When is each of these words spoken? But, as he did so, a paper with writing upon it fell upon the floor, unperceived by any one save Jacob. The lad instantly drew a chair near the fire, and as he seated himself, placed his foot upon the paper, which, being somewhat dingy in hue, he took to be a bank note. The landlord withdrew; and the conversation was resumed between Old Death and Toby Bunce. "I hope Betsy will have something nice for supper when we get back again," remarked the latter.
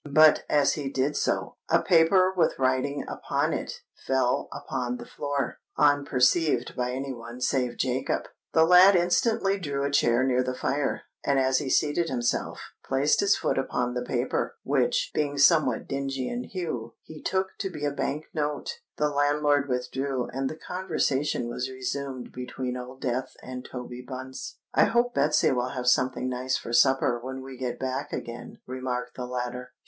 But, 0.13 0.45
as 0.49 0.73
he 0.73 0.89
did 0.89 1.15
so, 1.15 1.57
a 1.69 1.79
paper 1.79 2.33
with 2.35 2.57
writing 2.57 3.05
upon 3.07 3.53
it 3.53 3.81
fell 4.07 4.49
upon 4.51 4.97
the 4.97 5.05
floor, 5.05 5.59
unperceived 5.77 6.75
by 6.75 6.89
any 6.93 7.13
one 7.13 7.39
save 7.39 7.77
Jacob. 7.77 8.23
The 8.53 8.63
lad 8.65 8.95
instantly 8.95 9.59
drew 9.59 9.83
a 9.83 9.91
chair 9.91 10.23
near 10.23 10.41
the 10.41 10.55
fire, 10.55 11.03
and 11.23 11.37
as 11.37 11.59
he 11.59 11.69
seated 11.69 12.09
himself, 12.09 12.71
placed 12.83 13.19
his 13.19 13.37
foot 13.37 13.59
upon 13.59 13.93
the 13.93 14.01
paper, 14.01 14.57
which, 14.63 15.11
being 15.13 15.37
somewhat 15.37 15.87
dingy 15.87 16.27
in 16.27 16.45
hue, 16.45 16.95
he 17.03 17.21
took 17.21 17.49
to 17.59 17.69
be 17.69 17.85
a 17.85 17.91
bank 17.91 18.25
note. 18.33 18.79
The 18.97 19.09
landlord 19.09 19.69
withdrew; 19.69 20.29
and 20.33 20.49
the 20.49 20.57
conversation 20.57 21.47
was 21.47 21.69
resumed 21.69 22.31
between 22.31 22.75
Old 22.75 23.01
Death 23.01 23.35
and 23.43 23.63
Toby 23.63 24.01
Bunce. 24.01 24.57
"I 24.73 24.85
hope 24.85 25.13
Betsy 25.13 25.51
will 25.51 25.69
have 25.69 25.85
something 25.85 26.27
nice 26.27 26.57
for 26.57 26.73
supper 26.73 27.19
when 27.21 27.43
we 27.43 27.55
get 27.55 27.77
back 27.77 28.11
again," 28.11 28.57
remarked 28.65 29.15
the 29.15 29.27
latter. 29.27 29.73